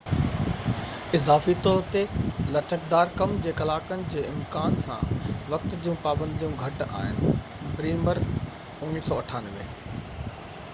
اضافي 1.17 1.53
طور 1.67 1.83
تي، 1.95 2.01
لچڪدار 2.55 3.11
ڪم 3.19 3.35
جي 3.43 3.53
ڪلاڪن 3.59 4.07
جي 4.15 4.25
امڪان 4.31 4.79
سان 4.87 5.21
وقت 5.53 5.77
جون 5.85 6.01
پابنديون 6.07 6.57
گهٽ 6.65 6.83
آهن. 6.89 7.39
بريمر، 7.77 8.25
1998 8.33 9.73